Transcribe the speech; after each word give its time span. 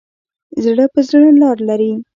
زړه 0.63 0.85
په 0.93 0.99
زړه 1.09 1.27
لار 1.41 1.57
لري. 1.69 1.93